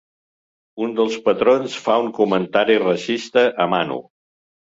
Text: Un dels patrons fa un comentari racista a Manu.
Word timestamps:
Un 0.85 0.95
dels 0.99 1.17
patrons 1.25 1.75
fa 1.87 1.97
un 2.05 2.09
comentari 2.19 2.79
racista 2.85 3.47
a 3.67 3.71
Manu. 3.75 4.01